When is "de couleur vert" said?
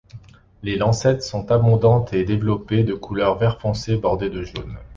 2.83-3.61